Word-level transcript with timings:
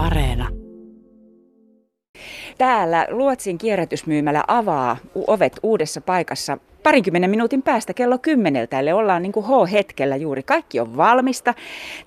Areena. 0.00 0.48
Täällä 2.58 3.06
Luotsin 3.10 3.58
kierrätysmyymälä 3.58 4.44
avaa 4.48 4.96
ovet 5.26 5.60
uudessa 5.62 6.00
paikassa 6.00 6.58
parinkymmenen 6.82 7.30
minuutin 7.30 7.62
päästä 7.62 7.94
kello 7.94 8.18
kymmeneltä, 8.18 8.80
eli 8.80 8.92
ollaan 8.92 9.22
niin 9.22 9.32
kuin 9.32 9.46
H-hetkellä 9.46 10.16
juuri. 10.16 10.42
Kaikki 10.42 10.80
on 10.80 10.96
valmista. 10.96 11.54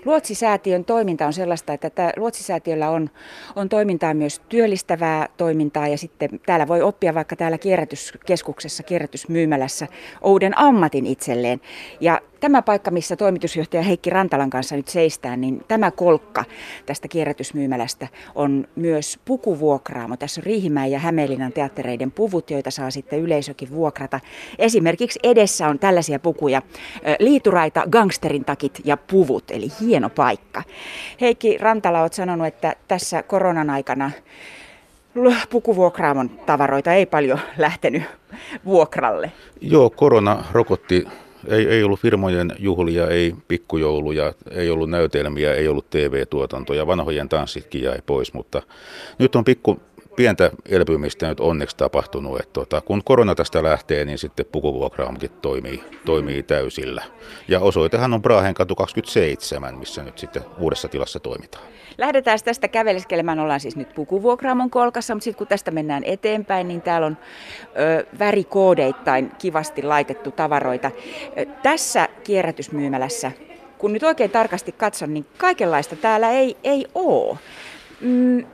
Luotsisäätiön 0.06 0.86
toiminta 0.86 1.26
on 1.26 1.34
sellaista, 1.34 1.74
että 1.74 1.90
tämä 1.90 2.12
Luotsisäätiöllä 2.18 2.90
on, 2.90 3.10
on 3.56 3.70
toimintaa 3.70 4.14
myös 4.14 4.42
työllistävää 4.50 5.28
toimintaa 5.38 5.88
ja 5.88 5.98
sitten 5.98 6.30
täällä 6.46 6.68
voi 6.68 6.82
oppia 6.82 7.14
vaikka 7.14 7.36
täällä 7.36 7.58
kierrätyskeskuksessa, 7.58 8.84
kierrätysmyymälässä 8.84 9.88
uuden 10.24 10.58
ammatin 10.58 11.06
itselleen. 11.06 11.62
Ja 12.00 12.22
tämä 12.44 12.62
paikka, 12.62 12.92
missä 12.92 13.16
toimitusjohtaja 13.16 13.84
Heikki 13.84 14.10
Rantalan 14.10 14.50
kanssa 14.50 14.76
nyt 14.76 14.88
seistään, 14.88 15.42
niin 15.42 15.64
tämä 15.68 15.92
kolkka 15.92 16.44
tästä 16.86 17.08
kierrätysmyymälästä 17.08 18.08
on 18.36 18.68
myös 18.76 19.20
pukuvuokraamo. 19.26 20.18
Tässä 20.18 20.42
on 20.42 20.46
Riihimäen 20.46 20.92
ja 20.92 21.00
Hämeenlinnan 21.00 21.54
teattereiden 21.54 22.12
puvut, 22.12 22.52
joita 22.52 22.72
saa 22.72 22.92
sitten 22.92 23.20
yleisökin 23.20 23.72
vuokrata. 23.72 24.20
Esimerkiksi 24.60 25.20
edessä 25.24 25.68
on 25.68 25.80
tällaisia 25.80 26.20
pukuja, 26.20 26.62
liituraita, 27.20 27.84
gangsterin 27.92 28.46
takit 28.46 28.82
ja 28.86 28.98
puvut, 28.98 29.52
eli 29.52 29.68
hieno 29.82 30.10
paikka. 30.10 30.64
Heikki 31.22 31.58
Rantala, 31.58 32.02
olet 32.02 32.14
sanonut, 32.14 32.48
että 32.48 32.76
tässä 32.88 33.24
koronan 33.24 33.70
aikana 33.70 34.12
pukuvuokraamon 35.50 36.30
tavaroita 36.30 36.94
ei 36.94 37.06
paljon 37.06 37.40
lähtenyt 37.58 38.04
vuokralle. 38.66 39.32
Joo, 39.62 39.90
korona 39.90 40.44
rokotti 40.52 41.06
ei, 41.48 41.68
ei 41.68 41.84
ollut 41.84 42.00
firmojen 42.00 42.56
juhlia, 42.60 43.08
ei 43.08 43.36
pikkujouluja, 43.48 44.34
ei 44.52 44.70
ollut 44.70 44.90
näytelmiä, 44.90 45.54
ei 45.54 45.68
ollut 45.68 45.90
TV-tuotantoja, 45.90 46.88
vanhojen 46.88 47.30
tanssitkin 47.30 47.82
jäi 47.82 48.00
pois, 48.06 48.34
mutta 48.34 48.62
nyt 49.20 49.36
on 49.36 49.44
pikku 49.44 49.80
pientä 50.16 50.52
elpymistä 50.70 51.28
nyt 51.28 51.40
onneksi 51.40 51.78
tapahtunut. 51.78 52.40
Että 52.40 52.54
tota, 52.54 52.82
kun 52.82 53.02
korona 53.04 53.36
tästä 53.36 53.64
lähtee, 53.64 54.06
niin 54.06 54.18
sitten 54.18 54.46
pukuvuokraamkin 54.52 55.30
toimii, 55.30 55.84
toimii 56.06 56.44
täysillä. 56.44 57.04
Ja 57.48 57.60
osoitehan 57.60 58.14
on 58.14 58.22
Brahen 58.22 58.54
katu 58.54 58.76
27, 58.76 59.76
missä 59.76 60.04
nyt 60.04 60.18
sitten 60.18 60.44
uudessa 60.58 60.88
tilassa 60.88 61.20
toimitaan. 61.20 61.64
Lähdetään 61.98 62.40
tästä 62.46 62.68
käveleskelemään. 62.68 63.40
Ollaan 63.40 63.60
siis 63.60 63.76
nyt 63.76 63.96
pukuvuokraamon 63.96 64.70
kolkassa, 64.70 65.16
mutta 65.16 65.24
sitten 65.24 65.38
kun 65.38 65.48
tästä 65.48 65.72
mennään 65.72 66.04
eteenpäin, 66.04 66.68
niin 66.68 66.82
täällä 66.82 67.08
on 67.08 67.18
ö, 67.80 68.06
värikoodeittain 68.20 69.32
kivasti 69.38 69.84
laitettu 69.84 70.32
tavaroita. 70.32 70.92
Ö, 71.38 71.46
tässä 71.64 72.08
kierrätysmyymälässä, 72.24 73.32
kun 73.78 73.94
nyt 73.94 74.04
oikein 74.04 74.30
tarkasti 74.30 74.72
katson, 74.72 75.14
niin 75.14 75.26
kaikenlaista 75.38 75.96
täällä 75.96 76.32
ei, 76.32 76.58
ei 76.64 76.88
ole. 76.96 77.38
Mm, 78.02 78.46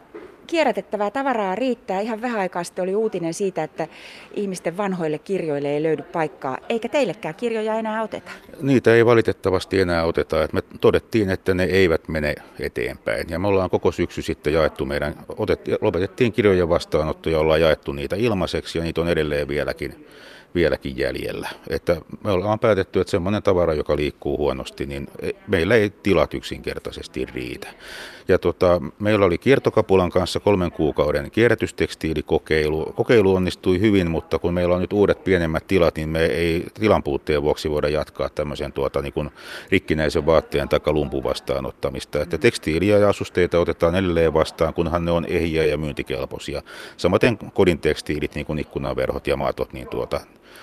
kierrätettävää 0.50 1.11
tavaraa 1.11 1.55
riittää. 1.55 2.00
Ihan 2.00 2.22
vähän 2.22 2.39
aikaa 2.39 2.64
sitten 2.64 2.83
oli 2.83 2.95
uutinen 2.95 3.33
siitä, 3.33 3.64
että 3.64 3.88
ihmisten 4.33 4.78
vanhoille 4.78 5.19
kirjoille 5.19 5.73
ei 5.73 5.83
löydy 5.83 6.03
paikkaa, 6.03 6.58
eikä 6.69 6.89
teillekään 6.89 7.36
kirjoja 7.36 7.75
enää 7.75 8.03
oteta. 8.03 8.31
Niitä 8.61 8.95
ei 8.95 9.05
valitettavasti 9.05 9.80
enää 9.80 10.03
oteta. 10.03 10.47
me 10.53 10.61
todettiin, 10.81 11.30
että 11.30 11.53
ne 11.53 11.64
eivät 11.64 12.08
mene 12.08 12.36
eteenpäin. 12.59 13.30
Ja 13.30 13.39
me 13.39 13.47
ollaan 13.47 13.70
koko 13.70 13.92
syksy 13.92 14.22
sitten 14.22 14.53
jaettu 14.53 14.86
meidän, 14.86 15.16
otettiin, 15.38 15.77
lopetettiin 15.81 16.33
kirjojen 16.33 16.70
vastaanotto 16.70 17.30
ja 17.30 17.39
ollaan 17.39 17.61
jaettu 17.61 17.92
niitä 17.92 18.16
ilmaiseksi 18.16 18.77
ja 18.77 18.83
niitä 18.83 19.02
on 19.02 19.09
edelleen 19.09 19.47
vieläkin 19.47 20.05
vieläkin 20.55 20.97
jäljellä. 20.97 21.50
Että 21.69 22.02
me 22.23 22.31
ollaan 22.31 22.59
päätetty, 22.59 23.02
että 23.02 23.11
semmoinen 23.11 23.44
tavara, 23.44 23.73
joka 23.73 23.95
liikkuu 23.95 24.38
huonosti, 24.38 24.86
niin 24.86 25.08
meillä 25.47 25.75
ei 25.75 25.89
tilat 25.89 26.33
yksinkertaisesti 26.33 27.25
riitä. 27.25 27.67
Ja 28.28 28.39
tota, 28.39 28.81
meillä 29.00 29.25
oli 29.25 29.38
kiertokapulan 29.38 30.09
kanssa 30.09 30.39
kolmen 30.39 30.72
kuukauden 30.72 31.31
kierrätystekstiilikokeilu. 31.31 32.94
Kokeilu 32.95 33.36
onnistui 33.36 33.80
hyvin, 33.80 34.11
mutta 34.11 34.39
kun 34.39 34.53
meillä 34.53 34.75
on 34.75 34.81
nyt 34.81 34.94
uudet 34.94 35.23
pienemmät 35.23 35.67
tilat, 35.67 35.95
niin 35.95 36.09
me 36.09 36.26
ei 36.26 36.65
tilan 36.73 37.04
puutteen 37.04 37.42
vuoksi 37.42 37.70
voida 37.70 37.89
jatkaa 37.89 38.30
tämmöisen 38.30 38.73
tuota, 38.73 39.02
niin 39.02 39.32
rikkinäisen 39.71 40.26
vaatteen 40.26 40.70
tai 40.70 40.80
lumpun 40.86 41.23
vastaanottamista. 41.23 42.21
Että 42.21 42.38
tekstiiliä 42.38 42.98
ja 42.98 43.09
asusteita 43.09 43.59
otetaan 43.59 43.95
edelleen 43.95 44.33
vastaan, 44.33 44.73
kunhan 44.73 45.05
ne 45.05 45.11
on 45.11 45.26
ehjiä 45.26 45.65
ja 45.65 45.77
myyntikelpoisia. 45.77 46.61
Samaten 46.98 47.38
kodin 47.38 47.80
tekstiilit, 47.80 48.36
niin 48.36 48.45
kuin 48.45 48.59
ikkunaverhot 48.59 49.27
ja 49.27 49.38
maatot, 49.38 49.73
niin 49.73 49.88
tuota, 49.88 50.21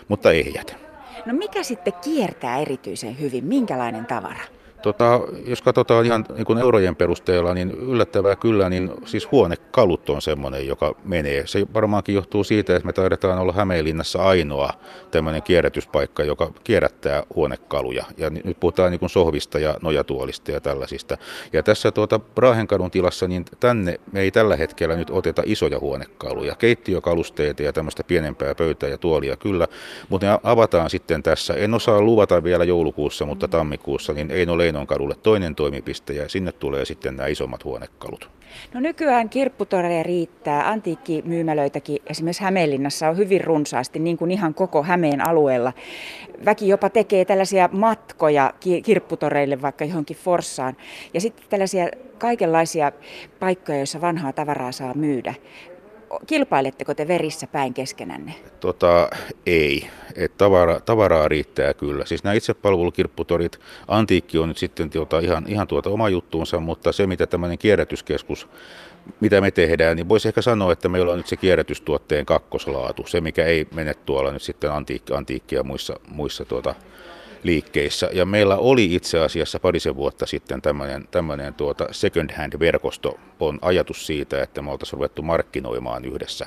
mutta 0.08 0.32
ehjät. 0.32 0.76
No 1.26 1.34
mikä 1.34 1.62
sitten 1.62 1.92
kiertää 1.92 2.58
erityisen 2.58 3.20
hyvin? 3.20 3.44
Minkälainen 3.44 4.06
tavara? 4.06 4.55
Tota, 4.86 5.20
jos 5.46 5.62
katsotaan 5.62 6.06
ihan 6.06 6.24
niin 6.34 6.44
kuin 6.44 6.58
eurojen 6.58 6.96
perusteella, 6.96 7.54
niin 7.54 7.70
yllättävää 7.70 8.36
kyllä, 8.36 8.68
niin 8.68 8.90
siis 9.04 9.32
huonekalut 9.32 10.10
on 10.10 10.22
semmoinen, 10.22 10.66
joka 10.66 10.94
menee. 11.04 11.46
Se 11.46 11.66
varmaankin 11.74 12.14
johtuu 12.14 12.44
siitä, 12.44 12.76
että 12.76 12.86
me 12.86 12.92
taidetaan 12.92 13.38
olla 13.38 13.52
Hämeenlinnassa 13.52 14.22
ainoa 14.22 14.70
tämmöinen 15.10 15.42
kierrätyspaikka, 15.42 16.24
joka 16.24 16.52
kierrättää 16.64 17.22
huonekaluja. 17.34 18.04
Ja 18.16 18.30
nyt 18.30 18.60
puhutaan 18.60 18.90
niin 18.90 19.00
kuin 19.00 19.10
sohvista 19.10 19.58
ja 19.58 19.74
nojatuolista 19.82 20.50
ja 20.50 20.60
tällaisista. 20.60 21.18
Ja 21.52 21.62
tässä 21.62 21.92
tuota 21.92 22.18
Brahenkadun 22.18 22.90
tilassa, 22.90 23.28
niin 23.28 23.44
tänne 23.60 24.00
me 24.12 24.20
ei 24.20 24.30
tällä 24.30 24.56
hetkellä 24.56 24.96
nyt 24.96 25.10
oteta 25.10 25.42
isoja 25.46 25.80
huonekaluja. 25.80 26.54
Keittiökalusteita 26.54 27.62
ja 27.62 27.72
tämmöistä 27.72 28.04
pienempää 28.04 28.54
pöytää 28.54 28.88
ja 28.88 28.98
tuolia 28.98 29.36
kyllä, 29.36 29.68
mutta 30.08 30.26
ne 30.26 30.38
avataan 30.42 30.90
sitten 30.90 31.22
tässä. 31.22 31.54
En 31.54 31.74
osaa 31.74 32.00
luvata 32.00 32.44
vielä 32.44 32.64
joulukuussa, 32.64 33.26
mutta 33.26 33.48
tammikuussa, 33.48 34.12
niin 34.12 34.30
ei 34.30 34.46
ole 34.48 34.68
Leinon 34.76 34.86
kadulle 34.86 35.14
toinen 35.22 35.54
toimipiste 35.54 36.12
ja 36.12 36.28
sinne 36.28 36.52
tulee 36.52 36.84
sitten 36.84 37.16
nämä 37.16 37.26
isommat 37.26 37.64
huonekalut. 37.64 38.30
No 38.74 38.80
nykyään 38.80 39.28
kirpputoreja 39.28 40.02
riittää, 40.02 40.70
antiikkimyymälöitäkin 40.70 41.98
esimerkiksi 42.06 42.42
Hämeenlinnassa 42.42 43.08
on 43.08 43.16
hyvin 43.16 43.44
runsaasti, 43.44 43.98
niin 43.98 44.16
kuin 44.16 44.30
ihan 44.30 44.54
koko 44.54 44.82
Hämeen 44.82 45.28
alueella. 45.28 45.72
Väki 46.44 46.68
jopa 46.68 46.90
tekee 46.90 47.24
tällaisia 47.24 47.68
matkoja 47.72 48.54
kirpputoreille 48.84 49.62
vaikka 49.62 49.84
johonkin 49.84 50.16
Forssaan 50.16 50.76
ja 51.14 51.20
sitten 51.20 51.46
tällaisia 51.48 51.88
kaikenlaisia 52.18 52.92
paikkoja, 53.40 53.78
joissa 53.78 54.00
vanhaa 54.00 54.32
tavaraa 54.32 54.72
saa 54.72 54.94
myydä 54.94 55.34
kilpailetteko 56.26 56.94
te 56.94 57.08
verissä 57.08 57.46
päin 57.46 57.74
keskenänne? 57.74 58.34
Tota, 58.60 59.08
ei. 59.46 59.88
Et 60.16 60.36
tavara, 60.36 60.80
tavaraa 60.80 61.28
riittää 61.28 61.74
kyllä. 61.74 62.04
Siis 62.04 62.24
nämä 62.24 62.34
itsepalvelukirpputorit, 62.34 63.60
antiikki 63.88 64.38
on 64.38 64.48
nyt 64.48 64.58
sitten 64.58 64.90
tuota, 64.90 65.18
ihan, 65.18 65.44
ihan 65.48 65.66
tuota 65.66 65.90
oma 65.90 66.08
juttuunsa, 66.08 66.60
mutta 66.60 66.92
se 66.92 67.06
mitä 67.06 67.26
tämmöinen 67.26 67.58
kierrätyskeskus, 67.58 68.48
mitä 69.20 69.40
me 69.40 69.50
tehdään, 69.50 69.96
niin 69.96 70.08
voisi 70.08 70.28
ehkä 70.28 70.42
sanoa, 70.42 70.72
että 70.72 70.88
meillä 70.88 71.12
on 71.12 71.18
nyt 71.18 71.26
se 71.26 71.36
kierrätystuotteen 71.36 72.26
kakkoslaatu, 72.26 73.06
se 73.06 73.20
mikä 73.20 73.44
ei 73.44 73.66
mene 73.74 73.94
tuolla 73.94 74.32
nyt 74.32 74.42
sitten 74.42 74.72
antiikki, 74.72 75.12
antiikkia 75.14 75.62
muissa, 75.62 76.00
muissa 76.08 76.44
tuota, 76.44 76.74
liikkeissä. 77.46 78.08
Ja 78.12 78.26
meillä 78.26 78.56
oli 78.56 78.94
itse 78.94 79.18
asiassa 79.18 79.60
parisen 79.60 79.96
vuotta 79.96 80.26
sitten 80.26 80.62
tämmöinen, 80.62 81.08
tämmöinen 81.10 81.54
tuota 81.54 81.86
second 81.90 82.30
hand-verkosto. 82.32 83.18
On 83.40 83.58
ajatus 83.62 84.06
siitä, 84.06 84.42
että 84.42 84.62
me 84.62 84.70
oltaisiin 84.70 84.98
ruvettu 84.98 85.22
markkinoimaan 85.22 86.04
yhdessä 86.04 86.46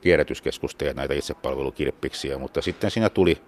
kierrätyskeskusta 0.00 0.84
ja 0.84 0.94
näitä 0.94 1.14
itsepalvelukirppiksiä, 1.14 2.38
mutta 2.38 2.62
sitten 2.62 2.90
siinä 2.90 3.10
tuli 3.10 3.38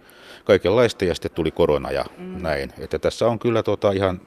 kaikenlaista 0.45 1.05
ja 1.05 1.15
sitten 1.15 1.31
tuli 1.31 1.51
korona 1.51 1.91
ja 1.91 2.05
mm. 2.19 2.43
näin. 2.43 2.73
Että 2.79 2.99
tässä 2.99 3.27
on 3.27 3.39
kyllä 3.39 3.63
tota 3.63 3.93
ihan, 3.93 4.21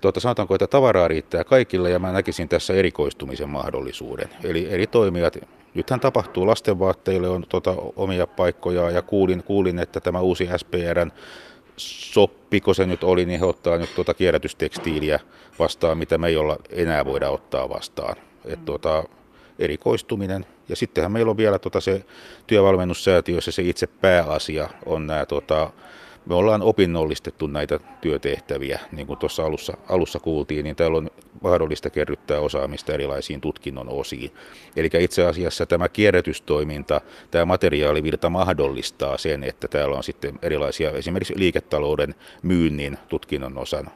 tuota, 0.00 0.20
sanotaanko, 0.20 0.54
että 0.54 0.66
tavaraa 0.66 1.08
riittää 1.08 1.44
kaikille 1.44 1.90
ja 1.90 1.98
mä 1.98 2.12
näkisin 2.12 2.48
tässä 2.48 2.74
erikoistumisen 2.74 3.48
mahdollisuuden. 3.48 4.28
Eli 4.44 4.66
eri 4.70 4.86
toimijat, 4.86 5.38
nythän 5.74 6.00
tapahtuu 6.00 6.46
lastenvaatteille 6.46 7.28
on 7.28 7.44
tota, 7.48 7.74
omia 7.96 8.26
paikkoja 8.26 8.90
ja 8.90 9.02
kuulin, 9.02 9.42
kuulin, 9.42 9.78
että 9.78 10.00
tämä 10.00 10.20
uusi 10.20 10.48
SPRn 10.56 11.12
soppiko 11.76 12.74
se 12.74 12.86
nyt 12.86 13.04
oli, 13.04 13.24
niin 13.24 13.40
he 13.40 13.46
ottaa 13.46 13.78
nyt 13.78 13.94
tuota 13.94 14.14
kierrätystekstiiliä 14.14 15.20
vastaan, 15.58 15.98
mitä 15.98 16.18
me 16.18 16.28
ei 16.28 16.36
olla 16.36 16.56
enää 16.70 17.04
voida 17.04 17.30
ottaa 17.30 17.68
vastaan. 17.68 18.16
Et 18.44 18.64
tuota, 18.64 19.04
erikoistuminen. 19.58 20.46
Ja 20.68 20.76
sittenhän 20.76 21.12
meillä 21.12 21.30
on 21.30 21.36
vielä 21.36 21.58
tuota 21.58 21.80
se 21.80 22.04
työvalmennussäätiössä 22.46 23.50
se 23.50 23.62
itse 23.62 23.86
pääasia 23.86 24.68
on 24.86 25.06
nämä 25.06 25.26
tuota, 25.26 25.70
me 26.26 26.34
ollaan 26.34 26.62
opinnollistettu 26.62 27.46
näitä 27.46 27.80
työtehtäviä, 28.00 28.80
niin 28.92 29.06
kuin 29.06 29.18
tuossa 29.18 29.44
alussa, 29.44 29.76
alussa 29.88 30.20
kuultiin, 30.20 30.64
niin 30.64 30.76
täällä 30.76 30.98
on 30.98 31.10
mahdollista 31.42 31.90
kerryttää 31.90 32.40
osaamista 32.40 32.92
erilaisiin 32.92 33.40
tutkinnon 33.40 33.88
osiin. 33.88 34.30
Eli 34.76 34.90
itse 34.98 35.26
asiassa 35.26 35.66
tämä 35.66 35.88
kierrätystoiminta, 35.88 37.00
tämä 37.30 37.44
materiaalivirta 37.44 38.30
mahdollistaa 38.30 39.18
sen, 39.18 39.44
että 39.44 39.68
täällä 39.68 39.96
on 39.96 40.04
sitten 40.04 40.38
erilaisia 40.42 40.90
esimerkiksi 40.90 41.34
liiketalouden 41.38 42.14
myynnin 42.42 42.98
tutkinnon 43.08 43.58
osan 43.58 43.90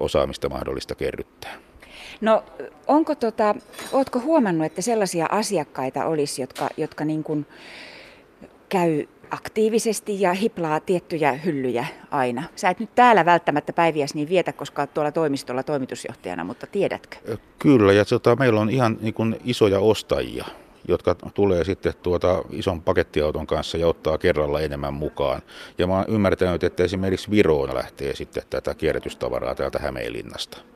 osaamista 0.00 0.48
mahdollista 0.48 0.94
kerryttää. 0.94 1.54
No 2.20 2.44
onko 2.86 3.14
tota, 3.14 3.54
ootko 3.92 4.20
huomannut, 4.20 4.66
että 4.66 4.82
sellaisia 4.82 5.26
asiakkaita 5.30 6.04
olisi, 6.04 6.42
jotka, 6.42 6.68
jotka 6.76 7.04
niin 7.04 7.24
kuin 7.24 7.46
käy 8.68 9.06
aktiivisesti 9.30 10.20
ja 10.20 10.32
hiplaa 10.32 10.80
tiettyjä 10.80 11.32
hyllyjä 11.32 11.86
aina. 12.10 12.42
Sä 12.56 12.70
et 12.70 12.80
nyt 12.80 12.94
täällä 12.94 13.24
välttämättä 13.24 13.72
päiviäsi 13.72 14.14
niin 14.14 14.28
vietä, 14.28 14.52
koska 14.52 14.82
olet 14.82 14.94
tuolla 14.94 15.12
toimistolla 15.12 15.62
toimitusjohtajana, 15.62 16.44
mutta 16.44 16.66
tiedätkö? 16.66 17.16
Kyllä, 17.58 17.92
ja 17.92 18.04
tota, 18.04 18.36
meillä 18.36 18.60
on 18.60 18.70
ihan 18.70 18.96
niin 19.00 19.14
kuin 19.14 19.36
isoja 19.44 19.80
ostajia, 19.80 20.44
jotka 20.88 21.14
tulee 21.14 21.64
sitten 21.64 21.92
tuota 22.02 22.42
ison 22.50 22.82
pakettiauton 22.82 23.46
kanssa 23.46 23.78
ja 23.78 23.86
ottaa 23.86 24.18
kerralla 24.18 24.60
enemmän 24.60 24.94
mukaan. 24.94 25.42
Ja 25.78 25.86
mä 25.86 25.96
oon 25.96 26.04
ymmärtänyt, 26.08 26.64
että 26.64 26.84
esimerkiksi 26.84 27.30
Viroon 27.30 27.74
lähtee 27.74 28.16
sitten 28.16 28.42
tätä 28.50 28.74
kierrätystavaraa 28.74 29.54
täältä 29.54 29.78
Hämeenlinnasta. 29.78 30.69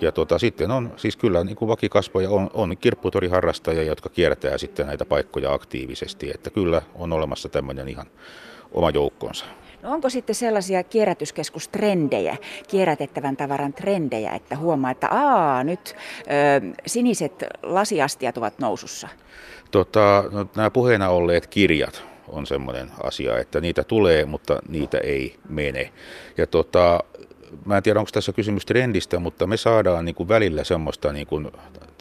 Ja 0.00 0.12
tota, 0.12 0.38
sitten 0.38 0.70
on 0.70 0.92
siis 0.96 1.16
kyllä 1.16 1.44
niin 1.44 1.56
kuin 1.56 1.68
vakikasvoja, 1.68 2.30
on, 2.30 2.50
on 2.54 2.76
kirpputoriharrastajia, 2.76 3.82
jotka 3.82 4.08
kiertää 4.08 4.58
sitten 4.58 4.86
näitä 4.86 5.04
paikkoja 5.04 5.52
aktiivisesti. 5.52 6.30
Että 6.34 6.50
kyllä 6.50 6.82
on 6.94 7.12
olemassa 7.12 7.48
tämmöinen 7.48 7.88
ihan 7.88 8.06
oma 8.72 8.90
joukkonsa. 8.90 9.44
No 9.82 9.92
onko 9.92 10.10
sitten 10.10 10.34
sellaisia 10.34 10.82
kierrätyskeskustrendejä, 10.82 12.36
kierrätettävän 12.68 13.36
tavaran 13.36 13.72
trendejä, 13.72 14.32
että 14.32 14.56
huomaa, 14.56 14.90
että 14.90 15.08
aa, 15.10 15.64
nyt 15.64 15.96
ö, 16.20 16.76
siniset 16.86 17.44
lasiastiat 17.62 18.36
ovat 18.36 18.58
nousussa? 18.58 19.08
Tota, 19.70 20.24
no, 20.32 20.46
nämä 20.56 20.70
puheena 20.70 21.08
olleet 21.08 21.46
kirjat 21.46 22.02
on 22.28 22.46
semmoinen 22.46 22.90
asia, 23.02 23.38
että 23.38 23.60
niitä 23.60 23.84
tulee, 23.84 24.24
mutta 24.24 24.58
niitä 24.68 24.98
ei 24.98 25.36
mene. 25.48 25.92
Ja 26.36 26.46
tota, 26.46 27.00
mä 27.64 27.76
en 27.76 27.82
tiedä, 27.82 27.98
onko 27.98 28.10
tässä 28.12 28.32
kysymys 28.32 28.66
trendistä, 28.66 29.18
mutta 29.18 29.46
me 29.46 29.56
saadaan 29.56 30.04
niin 30.04 30.14
kuin 30.14 30.28
välillä 30.28 30.64
semmoista 30.64 31.12
niin 31.12 31.26
kuin 31.26 31.48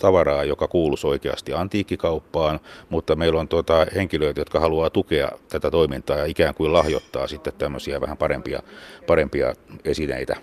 tavaraa, 0.02 0.44
joka 0.44 0.68
kuuluisi 0.68 1.08
oikeasti 1.08 1.54
antiikkikauppaan, 1.54 2.60
mutta 2.90 3.16
meillä 3.16 3.40
on 3.40 3.48
tuota 3.48 3.86
henkilöitä, 3.96 4.42
jotka 4.42 4.60
haluaa 4.60 4.90
tukea 4.90 5.30
tätä 5.50 5.72
toimintaa 5.72 6.18
ja 6.18 6.26
ikään 6.26 6.56
kuin 6.56 6.74
lahjoittaa 6.74 7.28
sitten 7.28 7.54
tämmöisiä 7.58 8.02
vähän 8.02 8.18
parempia, 8.18 8.62
parempia 9.08 9.54
esineitä 9.86 10.36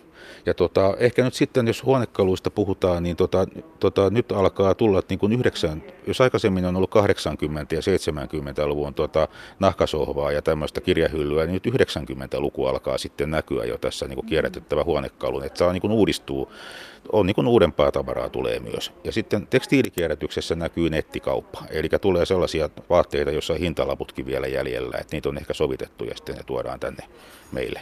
ja 0.46 0.54
tota, 0.54 0.94
ehkä 0.98 1.24
nyt 1.24 1.34
sitten, 1.34 1.66
jos 1.66 1.84
huonekaluista 1.84 2.50
puhutaan, 2.50 3.02
niin 3.02 3.16
tota, 3.16 3.46
tota, 3.80 4.10
nyt 4.10 4.32
alkaa 4.32 4.74
tulla, 4.74 5.02
niin 5.08 5.18
kuin 5.18 5.32
yhdeksän, 5.32 5.82
jos 6.06 6.20
aikaisemmin 6.20 6.64
on 6.64 6.76
ollut 6.76 6.94
80- 6.94 6.98
ja 7.70 7.80
70-luvun 7.80 8.94
tota, 8.94 9.28
nahkasohvaa 9.58 10.32
ja 10.32 10.42
tämmöistä 10.42 10.80
kirjahyllyä, 10.80 11.46
niin 11.46 11.60
nyt 11.64 11.66
90-luku 11.66 12.66
alkaa 12.66 12.98
sitten 12.98 13.30
näkyä 13.30 13.64
jo 13.64 13.78
tässä 13.78 14.06
niin 14.06 14.16
kuin 14.16 14.26
kierrätettävä 14.26 14.84
huonekalun. 14.84 15.44
Että 15.44 15.58
saa 15.58 15.72
niin 15.72 15.80
kuin 15.80 15.92
uudistuu, 15.92 16.52
on 17.12 17.26
niin 17.26 17.34
kuin 17.34 17.46
uudempaa 17.46 17.92
tavaraa 17.92 18.28
tulee 18.28 18.60
myös. 18.60 18.92
Ja 19.04 19.12
sitten 19.12 19.45
tekstiilikierrätyksessä 19.50 20.54
näkyy 20.54 20.90
nettikauppa, 20.90 21.62
eli 21.70 21.88
tulee 22.00 22.26
sellaisia 22.26 22.70
vaatteita, 22.90 23.30
joissa 23.30 23.52
on 23.52 23.58
hintalaputkin 23.58 24.26
vielä 24.26 24.46
jäljellä, 24.46 24.98
että 25.00 25.16
niitä 25.16 25.28
on 25.28 25.38
ehkä 25.38 25.54
sovitettu 25.54 26.04
ja 26.04 26.16
sitten 26.16 26.34
ne 26.34 26.42
tuodaan 26.42 26.80
tänne 26.80 27.04
meille. 27.52 27.80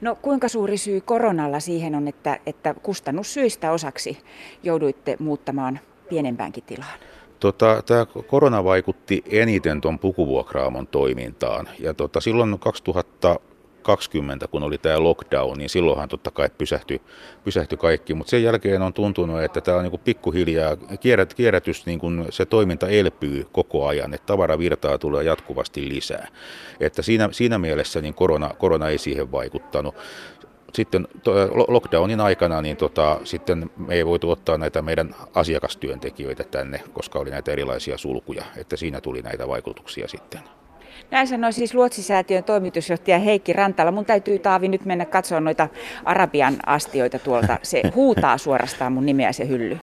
No 0.00 0.14
kuinka 0.22 0.48
suuri 0.48 0.76
syy 0.76 1.00
koronalla 1.00 1.60
siihen 1.60 1.94
on, 1.94 2.08
että, 2.08 2.38
että 2.46 2.74
kustannussyistä 2.82 3.72
osaksi 3.72 4.18
jouduitte 4.62 5.16
muuttamaan 5.18 5.80
pienempäänkin 6.08 6.64
tilaan? 6.64 6.98
Tota, 7.40 7.82
tämä 7.86 8.06
korona 8.06 8.64
vaikutti 8.64 9.24
eniten 9.30 9.80
tuon 9.80 9.98
pukuvuokraamon 9.98 10.86
toimintaan. 10.86 11.68
Ja 11.78 11.94
tota, 11.94 12.20
silloin 12.20 12.58
2000 12.58 13.40
2020, 13.82 14.48
kun 14.48 14.62
oli 14.62 14.78
tämä 14.78 15.02
lockdown, 15.02 15.58
niin 15.58 15.70
silloinhan 15.70 16.08
totta 16.08 16.30
kai 16.30 16.48
pysähtyi, 16.58 17.00
pysähtyi 17.44 17.78
kaikki, 17.78 18.14
mutta 18.14 18.30
sen 18.30 18.42
jälkeen 18.42 18.82
on 18.82 18.92
tuntunut, 18.92 19.42
että 19.42 19.60
tämä 19.60 19.76
on 19.76 19.82
niin 19.82 19.90
kuin 19.90 20.02
pikkuhiljaa, 20.04 20.76
kierrät, 20.76 21.34
kierrätys, 21.34 21.86
niin 21.86 22.00
se 22.30 22.46
toiminta 22.46 22.88
elpyy 22.88 23.46
koko 23.52 23.86
ajan, 23.86 24.14
että 24.14 24.26
tavaravirtaa 24.26 24.98
tulee 24.98 25.24
jatkuvasti 25.24 25.88
lisää. 25.88 26.28
Että 26.80 27.02
siinä, 27.02 27.28
siinä 27.32 27.58
mielessä 27.58 28.00
niin 28.00 28.14
korona, 28.14 28.50
korona 28.58 28.88
ei 28.88 28.98
siihen 28.98 29.32
vaikuttanut 29.32 29.94
sitten 30.74 31.08
lockdownin 31.68 32.20
aikana 32.20 32.62
niin 32.62 32.76
tota, 32.76 33.20
sitten 33.24 33.70
me 33.76 33.94
ei 33.94 34.06
voitu 34.06 34.30
ottaa 34.30 34.58
näitä 34.58 34.82
meidän 34.82 35.14
asiakastyöntekijöitä 35.34 36.44
tänne, 36.44 36.80
koska 36.92 37.18
oli 37.18 37.30
näitä 37.30 37.52
erilaisia 37.52 37.98
sulkuja, 37.98 38.44
että 38.56 38.76
siinä 38.76 39.00
tuli 39.00 39.22
näitä 39.22 39.48
vaikutuksia 39.48 40.08
sitten. 40.08 40.40
Näin 41.10 41.28
sanoi 41.28 41.52
siis 41.52 41.74
Luotsisäätiön 41.74 42.44
toimitusjohtaja 42.44 43.18
Heikki 43.18 43.52
Rantala. 43.52 43.90
Mun 43.92 44.04
täytyy 44.04 44.38
Taavi 44.38 44.68
nyt 44.68 44.84
mennä 44.84 45.04
katsoa 45.04 45.40
noita 45.40 45.68
Arabian 46.04 46.56
astioita 46.66 47.18
tuolta. 47.18 47.58
Se 47.62 47.82
huutaa 47.94 48.38
suorastaan 48.38 48.92
mun 48.92 49.06
nimeä 49.06 49.32
se 49.32 49.48
hylly. 49.48 49.78